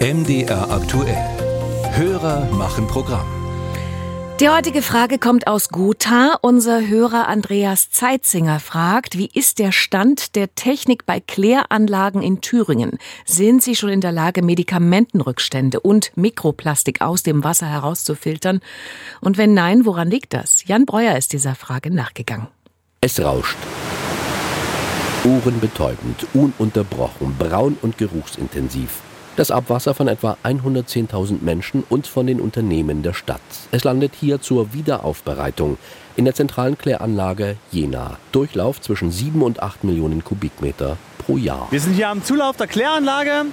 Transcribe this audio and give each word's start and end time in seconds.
MDR 0.00 0.70
aktuell. 0.70 1.16
Hörer 1.90 2.44
machen 2.52 2.86
Programm. 2.86 3.26
Die 4.38 4.48
heutige 4.48 4.80
Frage 4.80 5.18
kommt 5.18 5.48
aus 5.48 5.70
Gotha. 5.70 6.38
Unser 6.40 6.86
Hörer 6.86 7.26
Andreas 7.26 7.90
Zeitzinger 7.90 8.60
fragt, 8.60 9.18
wie 9.18 9.28
ist 9.34 9.58
der 9.58 9.72
Stand 9.72 10.36
der 10.36 10.54
Technik 10.54 11.04
bei 11.04 11.18
Kläranlagen 11.18 12.22
in 12.22 12.40
Thüringen? 12.40 12.98
Sind 13.26 13.60
Sie 13.60 13.74
schon 13.74 13.88
in 13.88 14.00
der 14.00 14.12
Lage, 14.12 14.42
Medikamentenrückstände 14.42 15.80
und 15.80 16.12
Mikroplastik 16.14 17.00
aus 17.00 17.24
dem 17.24 17.42
Wasser 17.42 17.66
herauszufiltern? 17.66 18.60
Und 19.20 19.36
wenn 19.36 19.52
nein, 19.52 19.84
woran 19.84 20.08
liegt 20.08 20.32
das? 20.32 20.64
Jan 20.64 20.86
Breuer 20.86 21.16
ist 21.16 21.32
dieser 21.32 21.56
Frage 21.56 21.92
nachgegangen. 21.92 22.46
Es 23.00 23.18
rauscht. 23.18 23.56
Ohrenbetäubend, 25.24 26.24
ununterbrochen, 26.34 27.34
braun 27.36 27.76
und 27.82 27.98
geruchsintensiv. 27.98 29.02
Das 29.38 29.52
Abwasser 29.52 29.94
von 29.94 30.08
etwa 30.08 30.36
110.000 30.42 31.42
Menschen 31.42 31.84
und 31.88 32.08
von 32.08 32.26
den 32.26 32.40
Unternehmen 32.40 33.04
der 33.04 33.14
Stadt. 33.14 33.40
Es 33.70 33.84
landet 33.84 34.14
hier 34.18 34.40
zur 34.40 34.72
Wiederaufbereitung 34.72 35.78
in 36.16 36.24
der 36.24 36.34
zentralen 36.34 36.76
Kläranlage 36.76 37.54
Jena. 37.70 38.18
Durchlauf 38.32 38.80
zwischen 38.80 39.12
7 39.12 39.40
und 39.42 39.62
8 39.62 39.84
Millionen 39.84 40.24
Kubikmeter 40.24 40.96
pro 41.18 41.36
Jahr. 41.36 41.68
Wir 41.70 41.78
sind 41.78 41.94
hier 41.94 42.08
am 42.08 42.24
Zulauf 42.24 42.56
der 42.56 42.66
Kläranlage. 42.66 43.44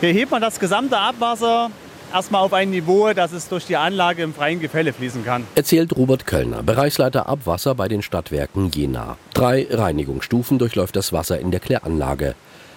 Hier 0.00 0.12
hebt 0.14 0.30
man 0.30 0.40
das 0.40 0.58
gesamte 0.58 0.96
Abwasser 0.96 1.70
erstmal 2.14 2.40
auf 2.40 2.54
ein 2.54 2.70
Niveau, 2.70 3.12
dass 3.12 3.32
es 3.32 3.46
durch 3.50 3.66
die 3.66 3.76
Anlage 3.76 4.22
im 4.22 4.32
freien 4.32 4.60
Gefälle 4.60 4.94
fließen 4.94 5.22
kann. 5.22 5.46
Erzählt 5.54 5.94
Robert 5.94 6.24
Köllner, 6.24 6.62
Bereichsleiter 6.62 7.28
Abwasser 7.28 7.74
bei 7.74 7.88
den 7.88 8.00
Stadtwerken 8.00 8.70
Jena. 8.70 9.18
Drei 9.34 9.66
Reinigungsstufen 9.70 10.58
durchläuft 10.58 10.96
das 10.96 11.12
Wasser 11.12 11.38
in 11.38 11.50
der 11.50 11.60
Kläranlage. 11.60 12.34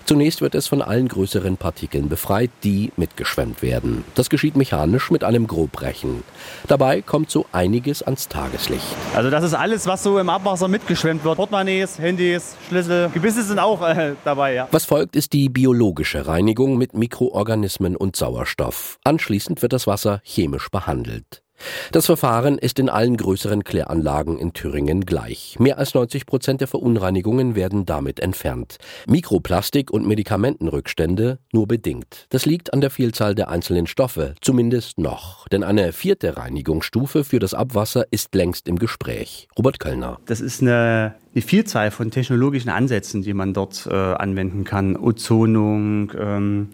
Zunächst 0.10 0.42
wird 0.42 0.56
es 0.56 0.68
von 0.68 0.82
allen 0.82 1.08
größeren 1.08 1.58
Partikeln 1.58 2.10
befreit, 2.10 2.50
die 2.64 2.92
mitgeschwemmt 2.98 3.62
werden. 3.62 4.04
Das 4.16 4.32
geschieht 4.32 4.58
mechanisch 4.58 5.12
mit 5.12 5.24
einem 5.24 5.46
Grobrechen. 5.46 6.24
Dabei 6.68 7.04
kommt 7.04 7.30
so 7.30 7.46
einiges 7.52 8.02
ans 8.02 8.28
Tageslicht. 8.28 8.88
Also 9.16 9.30
das 9.30 9.44
ist 9.44 9.54
alles, 9.54 9.86
was 9.86 10.02
so 10.02 10.18
im 10.18 10.32
Abwasser 10.32 10.68
mitgeschwemmt 10.68 11.24
wird. 11.24 11.36
Portemonnaies, 11.36 12.00
Handys, 12.00 12.56
Schlüssel, 12.70 13.12
Gebisse 13.14 13.44
sind 13.44 13.60
auch 13.60 13.88
äh, 13.88 14.16
dabei. 14.26 14.56
Ja. 14.56 14.68
Was 14.72 14.86
folgt, 14.86 15.16
ist 15.16 15.32
die 15.34 15.48
biologische 15.48 16.26
Reinigung 16.26 16.80
mit 16.80 16.96
Mikroorganismen 16.96 17.96
und 17.96 18.16
Sauerstoff. 18.16 18.98
Anschließend 19.04 19.62
wird 19.62 19.74
das 19.74 19.86
Wasser 19.86 20.22
chemisch 20.24 20.70
behandelt. 20.72 21.44
Das 21.92 22.06
Verfahren 22.06 22.58
ist 22.58 22.80
in 22.80 22.90
allen 22.90 23.18
größeren 23.18 23.64
Kläranlagen 23.64 24.38
in 24.38 24.54
Thüringen 24.54 25.06
gleich. 25.06 25.58
Mehr 25.60 25.78
als 25.78 25.94
90 25.94 26.26
Prozent 26.26 26.62
der 26.62 26.68
Verunreinigungen 26.68 27.56
werden 27.56 27.86
damit 27.86 28.20
entfernt. 28.20 28.78
Mikroplastik 29.08 29.92
und 29.92 30.08
Medikamentenrückstände 30.08 31.40
nur 31.52 31.68
bedingt. 31.68 32.28
Das 32.30 32.46
liegt 32.46 32.74
an 32.74 32.82
der 32.82 32.90
Vielzahl 32.90 33.36
der 33.36 33.50
einzelnen 33.50 33.88
Stoffe, 33.88 34.36
zumindest 34.42 35.00
noch. 35.00 35.48
Denn 35.48 35.64
eine 35.64 35.94
vierte 35.94 36.38
Reinigungsstufe 36.38 37.24
für 37.24 37.40
das 37.40 37.54
Abwasser 37.54 38.06
ist 38.12 38.34
längst 38.36 38.68
im 38.68 38.78
Gespräch. 38.78 39.48
Robert 39.58 39.80
Köllner. 39.80 40.20
Das 40.26 40.42
ist 40.42 40.62
eine, 40.62 41.16
eine 41.34 41.42
Vielzahl 41.42 41.92
von 41.92 42.12
technologischen 42.12 42.70
Ansätzen, 42.70 43.22
die 43.22 43.34
man 43.34 43.54
dort 43.54 43.88
äh, 43.90 43.94
anwenden 43.94 44.64
kann. 44.64 44.96
Ozonung, 44.96 46.12
ähm, 46.18 46.70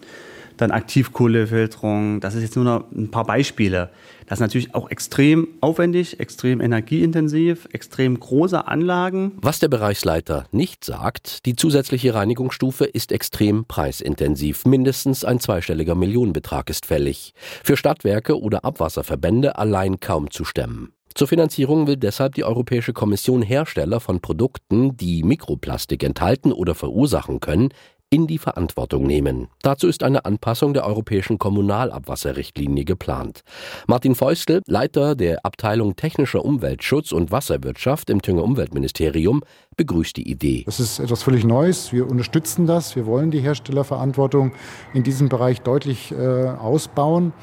dann 0.58 0.72
Aktivkohlefilterung. 0.72 2.20
Das 2.20 2.36
ist 2.36 2.44
jetzt 2.44 2.56
nur 2.56 2.66
noch 2.66 2.92
ein 2.92 3.11
paar 3.11 3.25
Beispiele. 3.25 3.89
Das 4.28 4.38
ist 4.38 4.42
natürlich 4.42 4.73
auch 4.73 4.89
extrem 4.89 5.48
aufwendig, 5.61 6.20
extrem 6.20 6.59
energieintensiv, 6.59 7.67
extrem 7.72 8.20
große 8.20 8.67
Anlagen. 8.67 9.33
Was 9.38 9.59
der 9.59 9.67
Bereichsleiter 9.67 10.48
nicht 10.52 10.83
sagt, 10.83 11.45
die 11.45 11.56
zusätzliche 11.56 12.14
Reinigungsstufe 12.16 12.86
ist 12.86 13.11
extrem 13.11 13.66
preisintensiv. 13.66 14.66
Mindestens 14.66 15.23
ein 15.23 15.39
zweistelliger 15.39 15.95
Millionenbetrag 15.95 16.70
ist 16.70 16.88
fällig. 16.88 17.33
Für 17.64 17.78
Stadtwerke 17.78 18.39
oder 18.39 18.66
Abwasserverbände 18.66 19.58
allein 19.58 20.00
kaum 20.00 20.31
zu 20.31 20.44
stemmen. 20.44 20.92
Zur 21.17 21.30
Finanzierung 21.30 21.88
will 21.88 21.95
deshalb 21.95 22.36
die 22.36 22.44
Europäische 22.44 22.92
Kommission 22.92 23.42
Hersteller 23.42 24.02
von 24.02 24.20
Produkten, 24.20 24.98
die 24.98 25.23
Mikroplastik 25.23 26.04
enthalten 26.04 26.52
oder 26.52 26.76
verursachen 26.76 27.39
können, 27.39 27.70
in 28.10 28.27
die 28.27 28.38
Verantwortung 28.38 29.04
nehmen. 29.04 29.48
Dazu 29.61 29.88
ist 29.88 30.04
eine 30.04 30.26
Anpassung 30.26 30.73
der 30.73 30.86
europäischen 30.86 31.38
Kommunalabwasserrichtlinie 31.38 32.86
geplant. 32.86 33.42
Martin 33.88 34.16
Feustel, 34.16 34.61
Leiter 34.67 35.16
der 35.16 35.45
Abteilung 35.45 35.95
Technischer 35.95 36.45
Umweltschutz 36.45 37.11
und 37.11 37.32
Wasserwirtschaft 37.32 38.10
im 38.10 38.21
Thüringer 38.21 38.43
Umweltministerium, 38.43 39.43
begrüßt 39.76 40.17
die 40.17 40.30
Idee. 40.30 40.64
Das 40.66 40.80
ist 40.80 40.99
etwas 40.99 41.23
völlig 41.23 41.43
Neues. 41.43 41.92
Wir 41.92 42.10
unterstützen 42.10 42.67
das. 42.67 42.95
Wir 42.95 43.05
wollen 43.05 43.32
die 43.32 43.42
Herstellerverantwortung 43.42 44.54
in 44.93 45.04
diesem 45.04 45.30
Bereich 45.30 45.61
deutlich 45.61 46.11
äh, 46.11 46.48
ausbauen. 46.48 47.33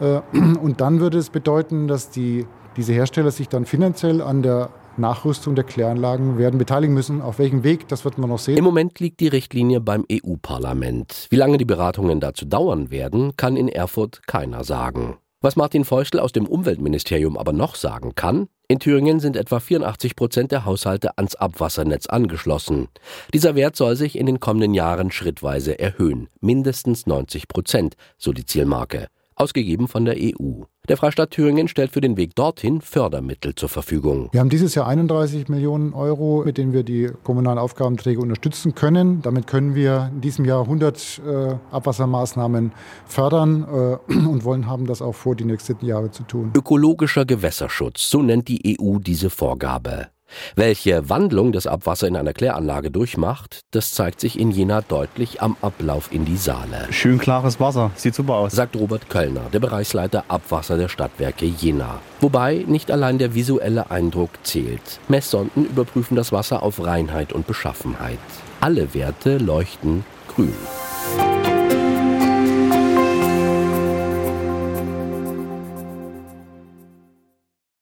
Äh, 0.00 0.20
und 0.32 0.80
dann 0.80 1.00
würde 1.00 1.18
es 1.18 1.30
bedeuten, 1.30 1.88
dass 1.88 2.10
die, 2.10 2.46
diese 2.76 2.92
Hersteller 2.92 3.30
sich 3.30 3.48
dann 3.48 3.66
finanziell 3.66 4.22
an 4.22 4.42
der 4.42 4.70
Nachrüstung 4.96 5.54
der 5.54 5.64
Kläranlagen 5.64 6.38
werden 6.38 6.58
beteiligen 6.58 6.94
müssen. 6.94 7.22
Auf 7.22 7.38
welchem 7.38 7.64
Weg, 7.64 7.88
das 7.88 8.04
wird 8.04 8.18
man 8.18 8.30
noch 8.30 8.38
sehen. 8.38 8.56
Im 8.56 8.64
Moment 8.64 9.00
liegt 9.00 9.20
die 9.20 9.28
Richtlinie 9.28 9.80
beim 9.80 10.04
EU-Parlament. 10.10 11.26
Wie 11.30 11.36
lange 11.36 11.58
die 11.58 11.64
Beratungen 11.64 12.20
dazu 12.20 12.44
dauern 12.44 12.90
werden, 12.90 13.36
kann 13.36 13.56
in 13.56 13.68
Erfurt 13.68 14.26
keiner 14.26 14.64
sagen. 14.64 15.16
Was 15.40 15.56
Martin 15.56 15.84
Feustel 15.84 16.20
aus 16.20 16.32
dem 16.32 16.46
Umweltministerium 16.46 17.38
aber 17.38 17.52
noch 17.52 17.74
sagen 17.74 18.14
kann, 18.14 18.48
in 18.68 18.78
Thüringen 18.78 19.20
sind 19.20 19.36
etwa 19.36 19.58
84 19.58 20.14
Prozent 20.14 20.52
der 20.52 20.64
Haushalte 20.64 21.16
ans 21.16 21.34
Abwassernetz 21.34 22.06
angeschlossen. 22.06 22.88
Dieser 23.32 23.54
Wert 23.54 23.74
soll 23.74 23.96
sich 23.96 24.18
in 24.18 24.26
den 24.26 24.38
kommenden 24.38 24.74
Jahren 24.74 25.10
schrittweise 25.10 25.78
erhöhen. 25.78 26.28
Mindestens 26.40 27.06
90 27.06 27.48
Prozent, 27.48 27.96
so 28.18 28.32
die 28.32 28.44
Zielmarke 28.44 29.08
ausgegeben 29.40 29.88
von 29.88 30.04
der 30.04 30.16
EU. 30.16 30.62
Der 30.88 30.96
Freistaat 30.96 31.30
Thüringen 31.30 31.68
stellt 31.68 31.92
für 31.92 32.00
den 32.00 32.16
Weg 32.16 32.34
dorthin 32.34 32.80
Fördermittel 32.80 33.54
zur 33.54 33.68
Verfügung. 33.68 34.28
Wir 34.32 34.40
haben 34.40 34.50
dieses 34.50 34.74
Jahr 34.74 34.86
31 34.86 35.48
Millionen 35.48 35.94
Euro, 35.94 36.42
mit 36.44 36.58
denen 36.58 36.72
wir 36.72 36.82
die 36.82 37.10
kommunalen 37.22 37.58
Aufgabenträger 37.58 38.20
unterstützen 38.20 38.74
können. 38.74 39.22
Damit 39.22 39.46
können 39.46 39.74
wir 39.74 40.10
in 40.12 40.20
diesem 40.20 40.44
Jahr 40.44 40.62
100 40.62 41.22
äh, 41.26 41.54
Abwassermaßnahmen 41.70 42.72
fördern 43.06 43.98
äh, 44.08 44.12
und 44.28 44.44
wollen 44.44 44.66
haben 44.66 44.86
das 44.86 45.00
auch 45.00 45.14
vor, 45.14 45.36
die 45.36 45.44
nächsten 45.44 45.84
Jahre 45.84 46.10
zu 46.10 46.24
tun. 46.24 46.52
Ökologischer 46.56 47.24
Gewässerschutz, 47.24 48.10
so 48.10 48.22
nennt 48.22 48.48
die 48.48 48.78
EU 48.80 48.98
diese 48.98 49.30
Vorgabe. 49.30 50.08
Welche 50.56 51.08
Wandlung 51.08 51.52
das 51.52 51.66
Abwasser 51.66 52.06
in 52.06 52.16
einer 52.16 52.32
Kläranlage 52.32 52.90
durchmacht, 52.90 53.60
das 53.70 53.92
zeigt 53.92 54.20
sich 54.20 54.38
in 54.38 54.50
Jena 54.50 54.80
deutlich 54.82 55.42
am 55.42 55.56
Ablauf 55.62 56.12
in 56.12 56.24
die 56.24 56.36
Saale. 56.36 56.86
Schön 56.90 57.18
klares 57.18 57.60
Wasser, 57.60 57.90
sieht 57.96 58.14
super 58.14 58.34
aus. 58.34 58.52
Sagt 58.52 58.76
Robert 58.76 59.08
Köllner, 59.08 59.48
der 59.52 59.60
Bereichsleiter 59.60 60.24
Abwasser 60.28 60.76
der 60.76 60.88
Stadtwerke 60.88 61.46
Jena. 61.46 62.00
Wobei 62.20 62.64
nicht 62.66 62.90
allein 62.90 63.18
der 63.18 63.34
visuelle 63.34 63.90
Eindruck 63.90 64.30
zählt. 64.42 65.00
Messsonden 65.08 65.66
überprüfen 65.66 66.16
das 66.16 66.32
Wasser 66.32 66.62
auf 66.62 66.84
Reinheit 66.84 67.32
und 67.32 67.46
Beschaffenheit. 67.46 68.18
Alle 68.60 68.94
Werte 68.94 69.38
leuchten 69.38 70.04
grün. 70.28 70.52